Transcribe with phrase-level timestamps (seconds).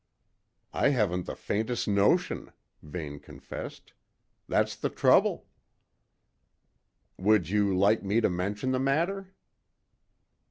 [0.73, 2.51] "I haven't the faintest notion,"
[2.81, 3.93] Vane confessed.
[4.49, 5.45] "That's the trouble."
[7.19, 9.35] "Would you like me to mention the matter?"